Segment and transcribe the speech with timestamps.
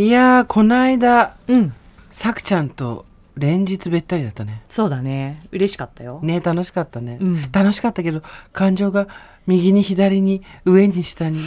[0.00, 1.74] いやーこの間うん。
[2.10, 3.04] さくちゃんと
[3.36, 4.62] 連日べったりだったね。
[4.66, 5.46] そうだね。
[5.52, 7.42] 嬉しかったよ、ね楽しかったね、うん。
[7.52, 8.22] 楽しかったけど
[8.54, 9.08] 感情が
[9.46, 11.38] 右に左に上に下に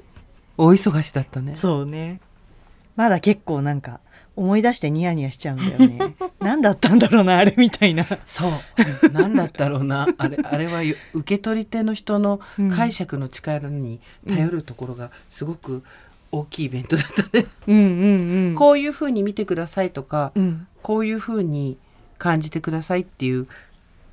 [0.58, 1.54] 大忙しだったね。
[1.56, 2.20] そうね。
[2.94, 4.00] まだ結構なんか
[4.36, 6.14] 思い出してニヤニヤしちゃうんだよね。
[6.40, 8.06] 何だったんだろうなあれみたいな。
[8.26, 8.52] そう。
[9.14, 10.06] 何だったろうな。
[10.18, 12.40] あれあれはよ受け取り手の人の
[12.76, 15.82] 解釈の力に頼るところがすごく
[16.34, 18.54] 大きいイベントだったね、うんうんうん。
[18.54, 20.66] こういうふうに見てくださいとか、うん。
[20.82, 21.78] こういうふうに
[22.18, 23.46] 感じてくださいっていう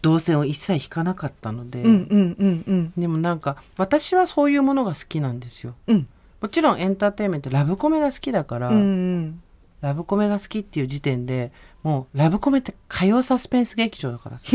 [0.01, 2.93] 動線を一切引かなかったので、うんうんうんうん。
[2.97, 5.75] でもなんか私はそういうものが好きなんですよ。
[5.87, 6.07] うん。
[6.41, 8.79] もちろんエンターテインメントラブコメが好きだから、うんう
[9.19, 9.41] ん。
[9.81, 11.51] ラブコメが好きっていう時点で
[11.83, 14.47] もうラブコメって火曜サスペンス劇場だからさ。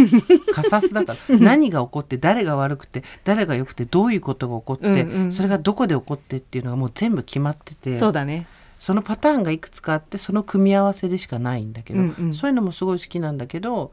[0.52, 1.38] カサスだから。
[1.38, 5.32] 何が起こって誰が悪くて誰が良くてどういうことが起こって、うんうん。
[5.32, 7.96] それがどこで起こってっていうのがもう全部決まってて。
[7.96, 8.46] そうだね。
[8.78, 12.34] そのパターンがいくつかあってその組み合わせでしかないんだけど、うんうん。
[12.34, 13.90] そういうのもすごい好きなんだけど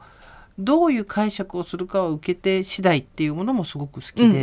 [0.58, 4.42] どういう解釈をするかは受け手次第っていうものもすごく好きで、うんうんう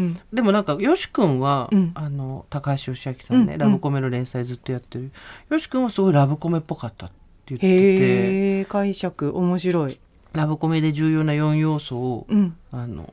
[0.00, 1.92] んでもなんかよし君は、うん。
[1.94, 3.58] あの高橋義明さんね、うんうん。
[3.58, 5.12] ラブコメの連載ずっとやってる。
[5.50, 8.64] よし君はすごいラブコメっぽかったって言ってて。
[8.66, 9.98] 解釈面白い。
[10.32, 12.56] ラブコメで重要な4要素を、うん。
[12.72, 13.12] あの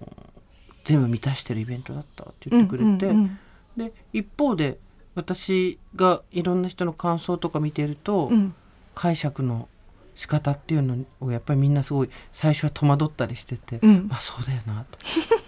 [0.83, 3.39] 全部満たしてるイベントだったって言ってくれて、うんうん
[3.77, 4.79] で一方で
[5.15, 8.37] 私がいろんな人の感想とか見てると、うん。
[8.37, 8.55] うん
[8.93, 9.67] 解釈の
[10.15, 14.07] 仕方っていうのをやっぱりみんなすごい最初は戸惑ったりしてて、うん。
[14.09, 14.99] まあそうだよなと。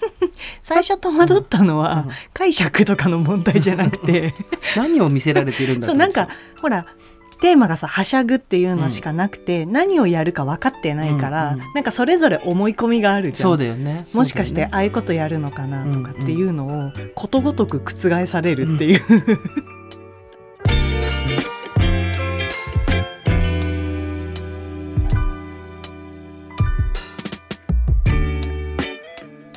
[0.62, 2.12] 最初戸惑ったのは、うん。
[2.34, 4.34] 解釈とかの問題じゃなくて。
[4.76, 6.30] 何を見せられているんだそうなんか
[6.62, 6.86] ほら
[7.44, 11.74] テーマがさはしゃぐっていうのしかなくて、何をやるか分かってないから、うんうん。
[11.74, 13.52] なんかそれぞれ思い込みがあるじゃん。
[13.52, 14.06] そうだよね。
[14.14, 19.02] もしかしてああいうことやるのかなとかっていうのをことごとく覆されるっていう、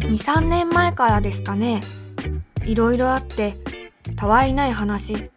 [0.01, 1.83] 23年前からですかね。
[2.65, 3.55] いろいろあって
[4.17, 5.31] たわいない話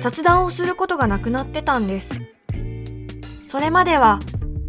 [0.00, 2.20] 雑談をすることがなくなってたんです。
[3.46, 4.20] それまでは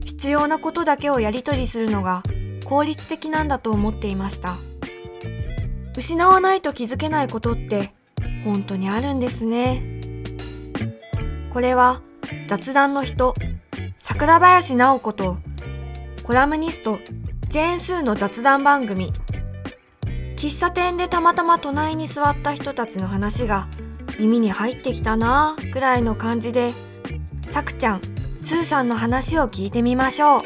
[0.06, 2.23] 必要なことだけをやり取りするのが
[2.66, 4.56] 効率的なんだと思っていました。
[5.96, 7.94] 失わないと気づけないことって
[8.44, 9.84] 本当にあるんですね。
[11.51, 12.01] これは
[12.47, 13.34] 雑談の人
[13.97, 15.38] 桜林直子と
[16.23, 17.00] コラムニスト
[17.50, 19.13] ジェーン・スーの雑談番組。
[20.35, 23.67] 喫茶店でたまたま隣に座った人たちの話が
[24.19, 26.73] 耳に入ってきたなぁくらいの感じで
[27.50, 28.01] さくちゃん
[28.41, 30.41] スーさんの話を聞いてみましょう。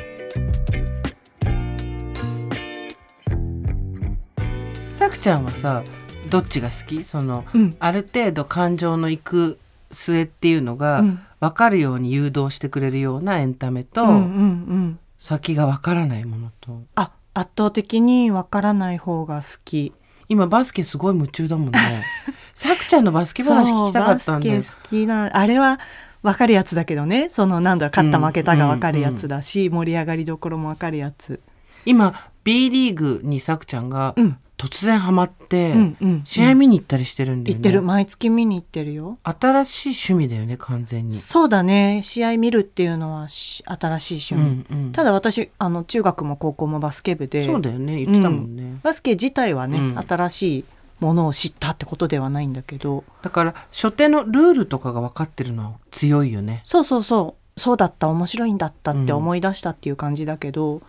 [4.93, 5.83] さくちゃんはさ
[6.29, 7.03] どっちが好き？
[7.03, 7.75] そのうん。
[7.79, 9.59] ある程度感情のいく
[9.91, 11.19] 末っていうのがうん。
[11.39, 14.99] 分かるように誘導してくれるようなエンタメと、うんうんうん。
[15.17, 16.83] 先が分からないものと。
[16.95, 19.91] あ圧倒的にわからない方が好き。
[20.29, 21.79] 今バスケすごい夢中だもんね
[22.67, 25.79] さくちゃんのバスケ話聞きたかったんだバスケ好きなあれは
[26.21, 27.29] わかるやつだけどね。
[27.29, 31.39] そのなんだ勝った負けたがわかるやつだし、盛り上がりどころもわかるやつ。
[31.85, 34.37] 今 B リーグにさくちゃんがうん。
[34.57, 37.81] 突然ハマって、うんうん試合見に行ったりしてるんだよね、行ってる。
[37.81, 39.17] 毎月見に行ってるよ。
[39.23, 42.01] 新しい趣味だよね完全に、そうだね。
[42.03, 44.91] 試合見るっていうのはし新しい趣味、うんうん。
[44.91, 47.43] ただ私あの中学も高校もバスケ部で。
[47.43, 48.05] そうだよね。
[48.05, 49.97] 言ってたもんね、バスケ自体はね、うん。
[49.97, 50.65] 新しい
[51.01, 53.03] ものを知ったってことではないんだけど。
[53.21, 56.61] だから初手のルールとかが分かってるのは強いよね。
[56.63, 57.59] そうそうそう。
[57.59, 60.81] そうだった面白いんだったって思い出したっていう感じだけど、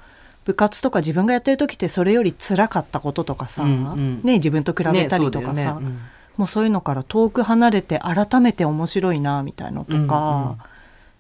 [0.45, 4.21] 部活とか自分がやってる時ってそれより辛かったこととかさ、うんうん。
[4.23, 5.93] ね、自分と比べたりとかさ、ねそうだよね。
[6.37, 10.59] もうそういうのから遠く離れて改めて面白いなみたいのとか、うんうん。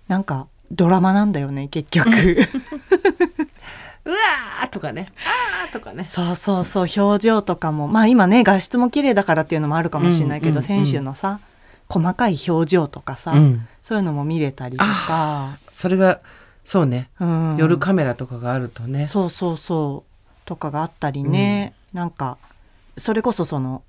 [0.08, 2.10] なんかドラマなんだよね結局
[4.04, 5.12] うわーとかね。
[5.64, 6.04] あーとかね。
[6.08, 7.88] そうそうそう表情とかも。
[7.88, 10.84] まあ今ね画質も綺麗だからっていうのもあるかもしれないけど、うんうんうん。
[10.84, 11.40] 選手のさ
[11.88, 13.68] 細かい表情とかさ、うん。
[13.80, 16.20] そういうのも見れたりとか、それが
[16.64, 19.06] そうね、うん、夜カメラとかがあるとね。
[19.06, 20.12] そうそうそう。
[20.44, 22.38] とかがあったりね、なんか
[22.96, 23.82] それこそその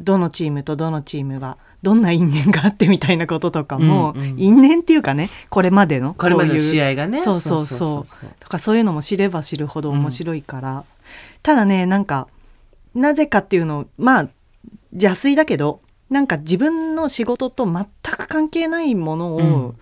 [0.00, 4.34] どのチームとどのチームがどんな因縁があってみたいなこととかも、うんうん。
[4.38, 7.20] 因縁っていうかねこれまでのこれまでのういう試合がね。
[7.20, 8.26] そうそうそう。
[8.40, 10.84] とかそういうのも知れば知るほど面白いから、
[11.42, 12.28] ただねなんか
[12.94, 14.28] なぜかっていうのをまあ
[14.92, 17.86] 邪推だけどなんか自分の仕事と全
[18.16, 19.54] く関係ないものうん。
[19.54, 19.74] を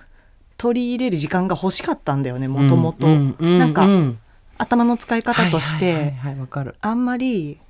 [0.58, 3.06] 取り入れる時間が欲しかったんだよねもともと。
[3.06, 4.18] うんかうん
[4.58, 6.14] 頭の使い方として、
[6.80, 7.60] あんまり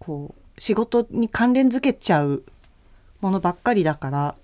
[0.00, 2.42] こう仕事に関連づけちゃう
[3.20, 4.34] ものばっかりだから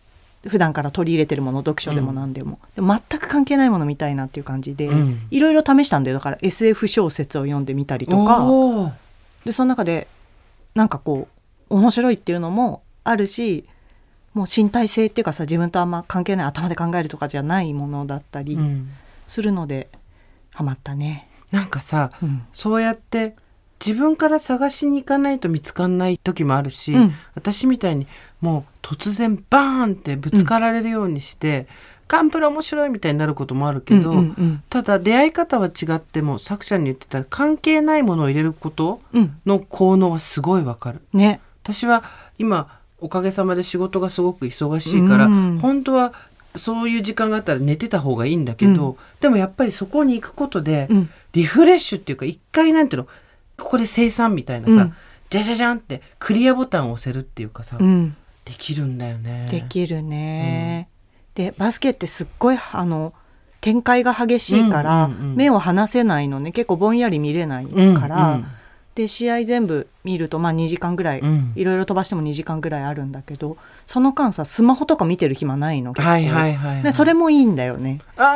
[0.48, 5.26] 普段から取り入れてるもの読書でも何でも、でも全く関係ないもの見たいなっていう感じで、うん。
[5.30, 6.16] いろいろ試したんだよ。
[6.16, 8.94] だから SF 小説を読んでみたりとか。
[9.44, 10.06] でその中で
[10.74, 11.28] なんかこ
[11.68, 13.64] う面白いっていうのもあるし
[14.34, 18.88] もう身体性っていうかさ自分とあんま関係ない頭で考えるとかじゃないものだったりうん。
[19.28, 19.88] するので、
[20.54, 21.28] ハマったね。
[21.52, 22.42] なんかさうん。
[22.54, 23.36] そうやって
[23.84, 27.14] 自分から探しに行かないと見つかんない時もあるし、うん。
[27.34, 28.06] 私みたいに
[28.40, 31.66] もう突然バーンってぶつかられるようにして、
[32.06, 39.40] ガンプラ面白いみたいになることもあるけど、うんうんただ出会い方は違っても作者に言ってた関係ないものを入れることうんうん。
[39.46, 41.00] の効能はすごいわかる。
[41.12, 41.40] ね。
[41.62, 42.02] 私は
[42.38, 45.58] 今おかげさまで仕事がすごく忙しいから、うん。
[45.58, 46.12] 本当は
[46.56, 48.96] そういう時間があったら寝てた方がいいんだけど、うん。
[49.20, 51.10] でもやっぱりそこに行くことで、うん。
[51.32, 53.08] リフレッシュっていうか一回なんていうの
[53.60, 54.94] ここで生産みたいなさ、うん
[55.30, 59.46] じゃじゃじゃんってクリアボタンを押せるっていうかさ、うんできるんだよね。
[59.48, 60.88] できるね。
[61.36, 63.12] でバスケってすっごいあの
[63.60, 68.46] 展開が激しいから、うんうんうん目を離せないのね結構ぼんやり見れないうんから、うん
[68.96, 73.56] で試合全部見るとまあ2時間ぐらい、うんいろいろ飛ばしても2時間ぐらいあるんだけど
[73.86, 76.82] その間さスマホとか見てる暇ないの結構はいはいはい、はい。
[76.82, 78.00] でそれもいいんだよね。
[78.16, 78.32] あーあ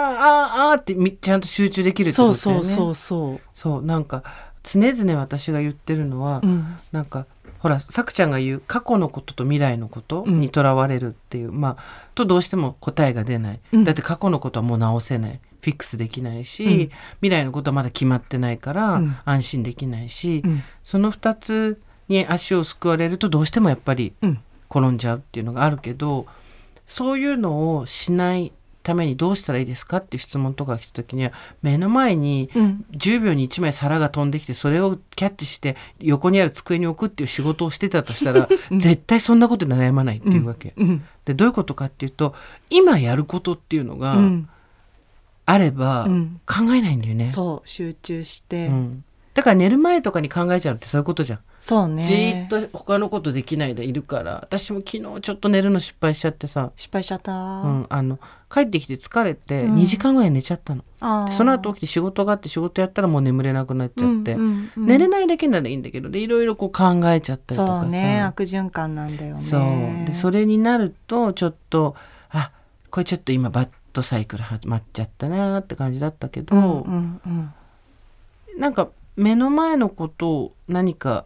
[0.68, 2.64] ーあーってみちゃんと集中できるってことだよね。
[2.64, 3.40] そうそうそうそう。
[3.52, 4.22] そうなんか
[4.64, 6.76] 常々私が言ってるのは、うん。
[6.90, 7.26] なんか
[7.60, 11.82] ほらさくちゃんが言う過去のことと未来のことにとらわれるっていう、まあ
[12.16, 13.84] とどうしても答えが出ない、うん。
[13.84, 15.40] だって過去のことはもう直せない。
[15.60, 16.72] フィックスできないし、うん。
[17.22, 19.16] 未来のことはまだ決まってないから、うん。
[19.24, 20.62] 安心できないし、うん。
[20.82, 24.40] その2つに足をすくわれるとどうしてもやっぱりうん。
[24.70, 26.26] 転んじゃうっていうのがあるけど
[26.86, 28.52] そういうのをしない
[28.84, 31.32] ためにどうしたらいいですかっていう質問とかが来た時には
[31.62, 32.84] 目の前にうん。
[32.92, 38.78] 10秒に1枚皿が飛んできてそれをキャッチして横にある机に置くっていう仕事をしてたとしたら、 うん。
[38.78, 40.74] 絶対そんなことで悩まないっていうわけ。
[40.76, 41.04] うん。
[41.24, 42.34] でどういうことかっていうと
[42.68, 44.48] 今やることっていうのがうん。
[45.46, 46.40] あればうん。
[46.46, 47.24] 考えないんだよね。
[47.26, 49.04] そう集中して、うん
[49.34, 51.38] だから寝る前とかに考えちゃうってそういうことじゃん。
[51.58, 52.02] そうね。
[52.02, 54.34] じーっと他のことできないでいるから。
[54.42, 59.74] 私も昨日ちょっと寝るの失敗しちゃってさ、失敗しちゃった、うん、あの帰ってきて疲れてうん。
[59.74, 60.84] 2時間ぐらい寝ちゃったの。
[61.00, 61.26] あー。
[61.26, 64.34] でその後起きて仕事があって仕事やったらもう眠れなくなっちゃって。
[64.34, 64.86] うんうんうん。
[64.86, 67.80] 寝れないだけならいいんだけどでいろいろこう考えちゃったりとかさ。
[67.80, 68.20] そうね。
[68.20, 69.40] 悪循環なんだよね。
[69.40, 70.06] そう。
[70.06, 71.96] でそれになるとちょっと
[72.30, 72.52] あ
[72.90, 77.52] これちょっと今バッドサイクル始まっちゃったなって感じだったけど、うんうんうん。
[78.58, 81.24] なんか目の前のことを何か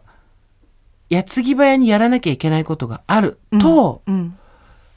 [1.09, 4.37] 矢継ぎ早にやらなきゃいけないことがあるとうん。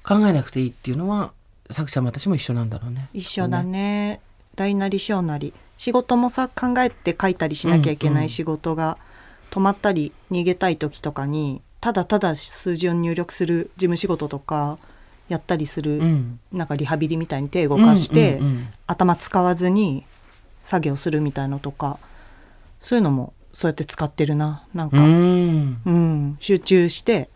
[0.05, 1.33] 考えなくていいっていうのは
[1.71, 3.09] 作者も私も一緒なんだろうね。
[3.13, 4.21] 一緒だね。
[4.57, 5.55] 大なり小なり。
[5.79, 8.99] 仕事もさ考えて書いたりしなきゃいけない仕事が
[9.51, 14.79] 止まったり逃げたい時とかにただただ数字を入力する事務仕事とか
[15.29, 18.41] やったりする、うん、なんかリハビリみたいに手動かして、
[18.87, 20.05] 頭使わずに
[20.63, 21.99] 作業するみたいのとか
[22.83, 24.67] そういうのもそうやって使ってるな。
[24.75, 25.81] なんか、うん。
[25.85, 27.31] うん、集中して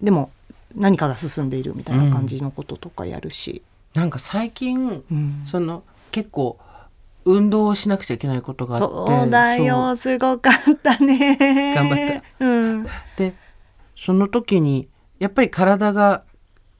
[0.00, 0.30] でも
[0.74, 3.62] 何かが進んでいるみたいな感じのこととかやるし、
[3.94, 5.42] なんか最近うん。
[5.46, 6.58] その結構
[7.24, 9.96] 運動をしなくちゃいけないことがあってそうだよ。
[9.96, 11.74] すごかったね。
[11.74, 12.44] 頑張った。
[12.44, 12.86] うん。
[13.16, 13.34] で
[13.96, 16.24] その時にやっぱり体が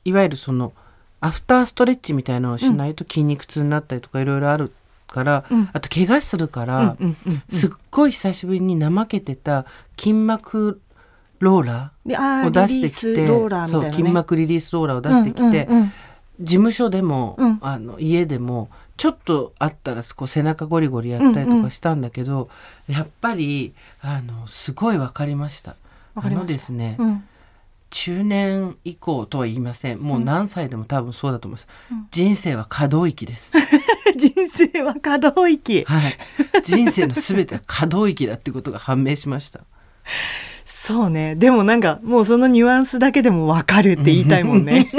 [0.05, 0.73] いわゆるその
[1.21, 4.73] アフターストレッチみたいなのをしないと筋肉痛になったりとかいろいろある
[5.15, 5.69] から、うん。
[5.73, 9.67] あと怪我するから、うんうんうんすっごい久しぶりに怠けてた
[9.97, 10.81] 筋膜
[11.39, 15.93] ローラーをー出してきてね、そう筋膜リリースローラーを出してきて、うんうんうん。
[16.41, 17.59] 事務所でも、うん。
[17.63, 22.49] あの家でもちょっとあったらこう背中ゴリゴリやったりとかしたんだけど、
[22.89, 25.77] やっぱりあのすごい分かりました。
[26.17, 27.25] あのですね、うん。
[27.91, 30.01] 中年以降とは言いません。
[30.01, 32.07] もう何歳でも多分そうだと思います、うん。
[32.11, 33.53] 人生は可動域です
[34.17, 35.85] 人生は可動域。
[35.85, 36.19] はい。
[36.63, 39.61] 人生の全ては可動域だってことが判明しました。
[40.65, 41.35] そうね。
[41.37, 44.91] でもなんかもうそのニュアンスだけでも分かるって言いたいもんね。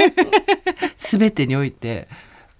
[0.96, 2.08] 全てにおいて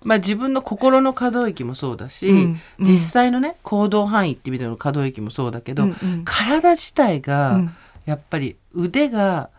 [0.02, 2.84] まあ自分の心の可動域もそうだし、うんうん。
[2.84, 6.22] 実際のね行動範囲って意味での可動域もそうだけど、うんうん。
[6.24, 7.74] 体自体がうん。
[8.06, 9.50] やっぱり腕が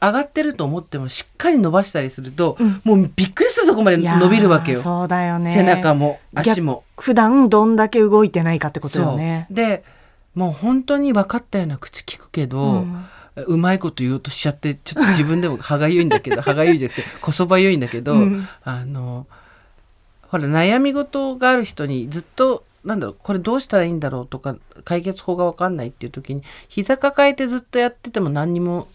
[0.00, 2.80] 上がってると思ってもしっかり伸ばしたりすると、うん。
[2.84, 4.80] もうびっくりするとこまで伸びるわけよ。
[4.80, 5.54] そうだよね。
[5.54, 6.84] 背中も足も。
[6.96, 9.46] 普段どんだけ動いてないかってことよね。
[9.48, 9.56] そう。
[9.56, 9.84] で
[10.34, 12.86] もう本当に分かったような口聞くけど、
[13.46, 13.60] うん。
[13.60, 18.48] まいこと言おうとしちゃってちょっと自分でも歯がゆいんだけど 歯がゆいじゃなくてこそばゆいんだけど、うん。
[18.64, 19.26] あの
[20.22, 28.88] ほら悩み事がある人にずっとなんだろうこれどうしたらいいんだろうとか解決法が分かんないっていう時に膝抱えてずっとやってても何にも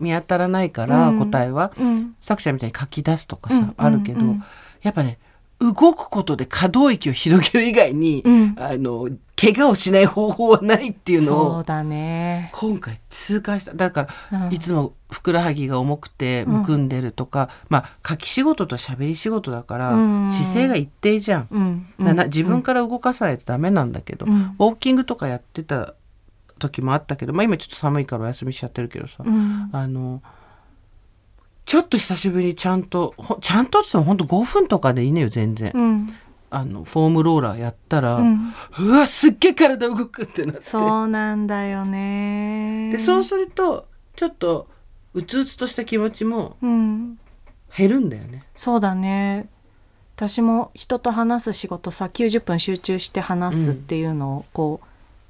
[0.00, 1.18] 見当たらないから、うん。
[1.18, 1.72] 答えは。
[1.78, 2.14] うん。
[2.20, 4.42] 作者みたいに書き出すとかさ、うんあるけど、うん
[4.82, 5.18] やっぱね
[5.58, 8.54] 動くことで可動域を広げる以外に、うん。
[8.58, 9.08] あの
[9.40, 13.74] 怪我をしない方法はないっていうのをそうだね、今回痛感した。
[13.74, 14.52] だからうん。
[14.52, 16.52] いつもふくらはぎが重くてうん。
[16.58, 20.30] むくんでるとか、まあ書き仕事と喋り仕事だから、うん。
[20.30, 21.86] 姿勢が一定じゃん。
[21.98, 24.32] 自分から動かさないとダメなんだけど、うん。
[24.32, 25.94] ウォーキングとかやってた
[26.58, 29.70] 時もあったけど、まあ、今ちょっと寒いからお休みしちゃってるけどさ、うん。
[29.72, 30.22] あの
[31.64, 36.08] ちょっと久しぶりにちゃんとほちゃんとって言ってもほんと5分とかでいいのよ全然、うん。
[36.48, 38.54] あのフォームローラーやったら、ううん
[38.90, 40.62] わすっげえ体動くってなって。
[40.62, 42.90] そうなんだよね。
[42.92, 44.68] でそうするとちょっと
[45.12, 47.18] うつうつとした気持ちもうん。
[47.76, 48.44] 減るんだよね。
[48.54, 49.48] そうだね。
[50.16, 54.86] 私も人と話す仕事さ90分集中して話すっていうのをこう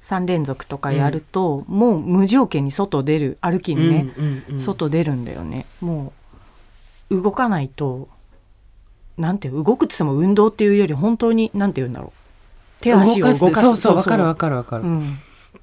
[0.07, 4.59] 3連続とかやると、もう無条件に外出る歩きにね、うんうんうん。
[4.61, 5.65] 外出るんだよね。
[5.81, 6.13] も
[7.09, 8.07] う動かないと
[9.17, 12.81] なんて動くって言っても運動っていうより本当になんて言うんだろう。
[12.81, 13.45] 手足を動かす。
[13.45, 13.65] 動かす。
[13.65, 15.03] そうそうわかるわかるわかる、うん。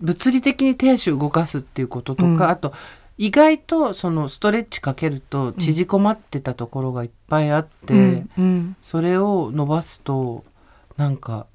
[0.01, 2.43] 物理的に手足を動かすっていうこととか、うん。
[2.43, 2.75] あと
[3.17, 10.45] 意外とそのストレッチかけると縮こまってたところがいっぱいあって、うんうんそれを伸ばすと
[10.97, 11.47] なんか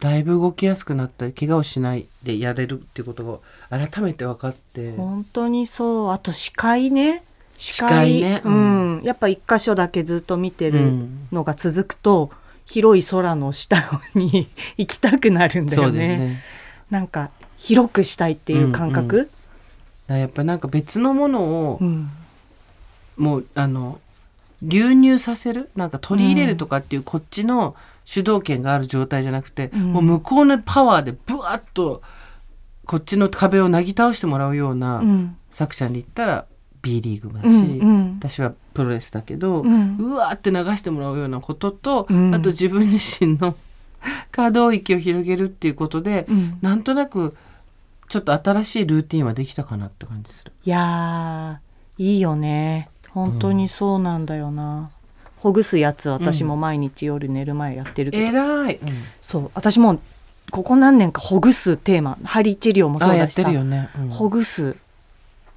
[0.00, 4.96] だいぶ動きやすくなったり怪我をしないでやれるっていうことが改めて分かって。
[4.96, 6.10] 本当にそう。
[6.10, 7.22] あと視界ね。
[7.56, 8.20] 視視界。
[8.20, 9.02] ねううん。
[9.04, 11.28] やっぱ一箇所だけずっと見てうるん。
[11.30, 12.30] のが続くと、
[12.64, 13.76] 広い空の下
[14.14, 16.16] に 行きたくなるんだそよね。
[16.16, 16.42] ね
[16.88, 19.30] なんか広くしたいっていう感覚、だか
[20.08, 22.10] らやっぱなんか別のものをうん。
[23.16, 24.00] もうあの
[24.62, 25.70] 流入させる？
[25.76, 27.74] なんか取り入れるとかっていうこっちの
[28.04, 29.92] 主導権がある状態じゃなくて、うん。
[29.92, 32.02] もう向こうのパワーでブワッと
[32.86, 35.36] こっちの壁をなぎ倒してもらうようなうん。
[35.50, 36.46] 作者に言ったら
[36.82, 38.18] B リーグだし、うんうん。
[38.18, 39.96] 私はプロレスだけど、うん。
[39.98, 42.34] うわーって流してもらうようなことと、うん。
[42.34, 43.56] あと自分自身の
[44.32, 46.58] 可動域を広げるっていうことで、うん。
[46.62, 47.36] なんとなく
[48.08, 50.52] ちょっと新しいルーティンはできたかなって感じする。
[50.64, 54.90] いやーいいよね本当にそうなんだよな、
[55.38, 58.88] ほぐすやつ私も毎日夜寝る前やってるけど、えらい、うん。
[59.20, 59.50] そう。
[59.54, 60.00] 私も
[60.50, 63.88] ここ何年かほぐすテーマ針治療もそうあやっだしてさるよね。
[63.98, 64.08] うん。
[64.08, 64.76] ほぐす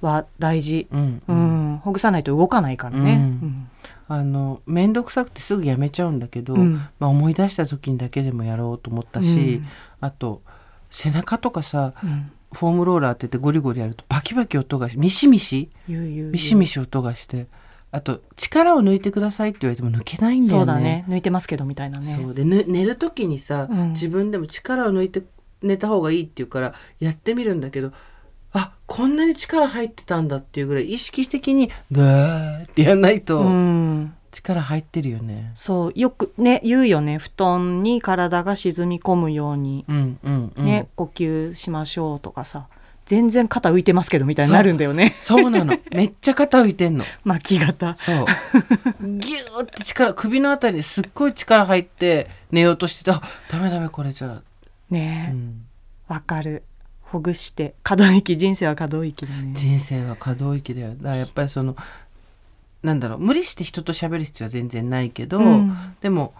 [0.00, 1.74] は大事、うんううん。
[1.74, 3.68] んほぐさないと動かないからね、うん。
[4.08, 6.74] あの面倒くさくてすぐやめちゃうんだけど、うん。
[6.98, 9.62] まあ、思い出した時にだけでもやろうと思ったし、
[10.00, 10.42] あと
[10.90, 17.46] 背中とかさうんうんフォームローラーって言ってゴリゴリやるとバキバキ音がしミシミシミシミシ音がして
[17.90, 20.58] あと力を抜いてくださいって言われても抜けないんだよね。
[20.58, 21.04] そうだね。
[21.08, 22.06] 抜いてますけどみたいなね。
[22.06, 23.90] そうでぬ寝る時にさ、うん。
[23.90, 25.22] 自分でも力を抜いて
[25.64, 27.92] 寝た方がいいって言うからやってみるんだけど
[28.52, 35.52] あこんなに力入ってたんだっていうぐらい意識的にブーってやんないとうん力入ってるよね。
[35.54, 37.18] そうよくね言うよね。
[37.18, 39.84] 布団に体が沈み込むように。
[39.88, 42.68] うんうんうん、ね、呼吸しましょうとかさ。
[43.06, 45.14] 全然肩浮いてますけどみたいになるんだよね。
[45.20, 45.76] そうなの。
[45.92, 47.04] めっちゃ肩浮いてんの。
[47.22, 48.16] 巻き型そう。
[49.00, 54.42] ギューって力首のあたりにすっごい力入って寝ようとしててあダメダメこれじゃあ、
[54.90, 55.32] ねえ。
[55.32, 55.66] うん。
[56.08, 56.62] わ、かる。
[57.02, 57.74] ほぐして。
[57.82, 58.38] 可動域。
[58.38, 59.52] 人生は可動域だね。
[59.54, 60.94] 人生は可動域だよ。
[60.94, 61.76] だからやっぱりその
[62.84, 65.96] なんだろう無理して人と喋る必要は全然ないけど、うん。
[66.02, 66.34] でも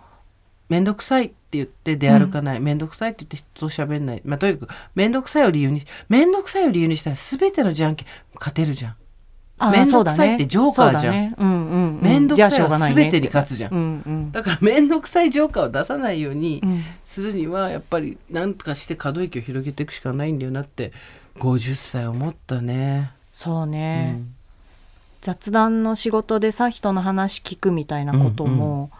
[0.68, 2.60] 面倒くさいって言って出歩かない。
[2.60, 4.22] 面倒、くさいって言って人と喋んない。
[4.24, 8.96] まあとにかく面倒くさいを理由に面倒くさいを理由にしたら全てのじゃんけん勝てるじゃん。
[9.56, 12.00] あめんどくさいってジョーカーじゃん。
[12.02, 14.32] 面倒くさいは全てに勝つじゃん、うんうん。
[14.32, 16.82] だから面倒くさいジョーカーを出さないようにうん。
[17.04, 20.92] するにはやっぱり何とかして可動域を広げていくしかないんだよなって
[21.36, 23.12] 50歳思ったね。
[23.32, 24.34] そうね、うん
[25.24, 28.90] 雑談の仕事でさ人の話聞くみたいなことも、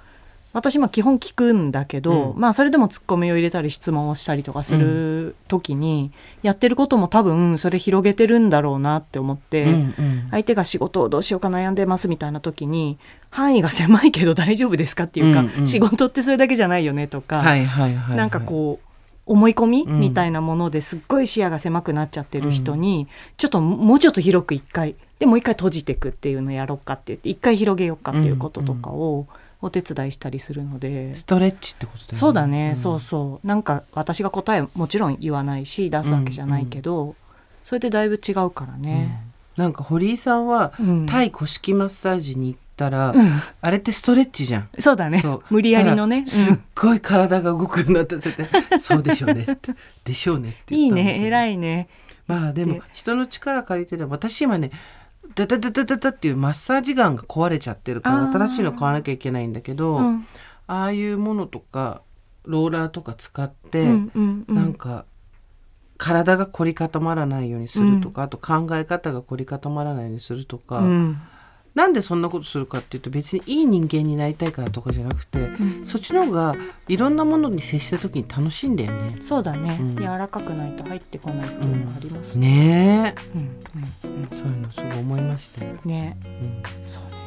[0.54, 2.40] 私も基本聞くんだけど、うん。
[2.40, 6.12] まあそれでもツッコミを入れたり質問をしたりとかする時に、
[6.43, 10.28] やってることも多分それ広げてるんだろうなって思って、うんうん。
[10.31, 15.66] 相手が仕事をどうしようか悩んでますみたいな時に範囲が狭いけど大丈夫ですかっていうか、うんうん。
[15.66, 18.88] 仕事ってそれだけじゃないよねとか、はいはいはいはい、なんかこう
[19.26, 29.26] 思い込みうんみたいなものですっごい視野が狭くなっちゃってる人に、ちょっともうちょっと広く一回でもう一回閉じていくっていうのやろうかって言って一回広げようかっていうこととかを
[29.62, 32.18] お手伝いしたりするので、ストレッチってことだよね。
[32.18, 32.76] そうだね、ん。
[32.76, 33.47] そうそう。
[33.47, 37.14] なんか私が答えもちろん言わないし出すわけじゃないけど、
[37.62, 39.23] それでだいぶ違うからね。
[39.56, 41.06] なんか堀井さんはうん。
[41.06, 43.30] タイ古式マッサージに行ったら、うん。
[43.62, 44.68] あれってストレッチじゃん。
[44.78, 45.23] そうだね。
[45.49, 48.33] 無理やりのね、すっうんごい体が動くようになってて、
[48.80, 49.73] そうでしょうねって。
[50.04, 51.88] でしょうねっていいね偉いね。
[52.26, 54.71] まあでもで人の力借りてでも私今ね
[55.35, 60.26] ダダダダダダっていうマッサージガンが壊れちゃってるから新しいの買わなきゃいけないんだけど、うん。
[60.67, 62.03] ああいうものとか
[62.45, 64.55] ローラーとか使って、うんうんうん。
[64.55, 65.05] なんか
[65.97, 71.21] 体が凝り固まらないようにするとか、あと考え方が凝り固まらないようにするとか、うん
[71.75, 76.54] なんでそんなことするかっていうと別にいい人間になりたいからとかじゃなくて、んそっちの方が
[76.88, 79.16] いろんなものに接した時に楽しいんだよね。
[79.21, 82.49] そうだね、うん柔らかくないと入ってこないっていうのがありますね。
[82.49, 83.40] ねえうん
[84.11, 85.73] うんそういうのすごい思いましたよ。
[85.85, 87.25] うんねうんそうね。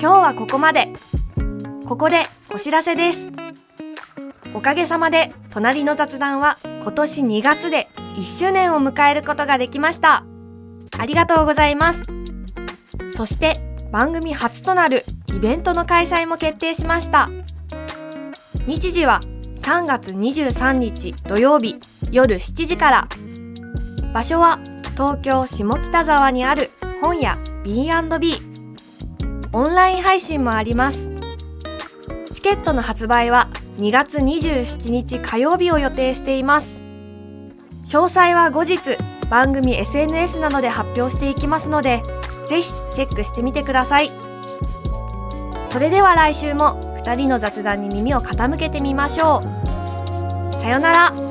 [0.00, 0.92] 今日はここまで。
[1.86, 3.30] ここでお知らせです。
[4.54, 10.24] おかげさまで、隣の雑談は今年2月で1周年を迎えることができました。
[10.98, 12.02] ありがとうございます。
[13.14, 13.60] そして
[13.92, 17.30] 番組初となるイベントの開催も決定しました。
[18.66, 19.20] 日時は
[19.60, 21.76] 3月23日土曜日
[22.10, 23.08] 夜7時から。
[24.12, 24.58] 場所は
[24.96, 28.34] 東京下北沢にある本屋 B&B。
[29.52, 31.12] オンライン配信もあります。
[32.32, 33.48] チケットの発売は
[33.78, 36.87] 2月27日火曜日を予定しています。
[37.82, 38.78] 詳細は後日
[39.30, 42.02] 番組 SNS などで発表していきますので、
[42.46, 44.12] ぜひチェックしてみてください。
[45.70, 50.52] それでは来週も2人の雑談に耳を傾けてみましょう。
[50.54, 51.27] さよなら。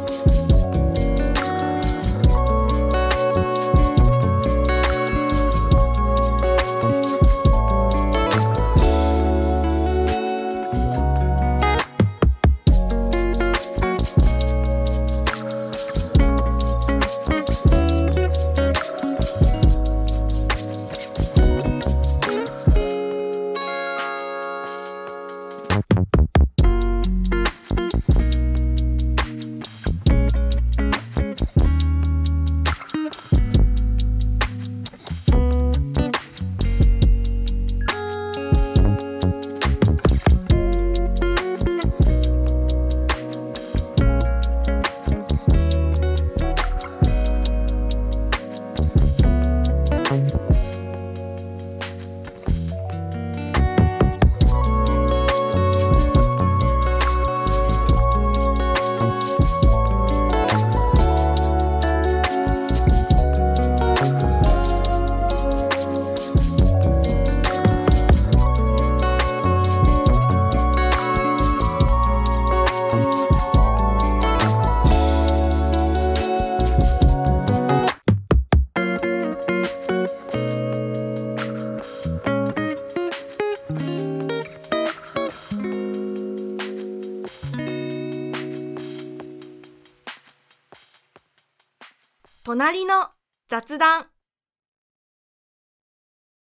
[92.68, 93.12] 隣の
[93.48, 94.08] 雑談。